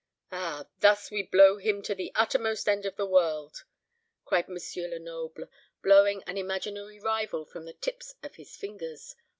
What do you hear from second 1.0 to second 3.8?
we blow him to the uttermost end of the world!"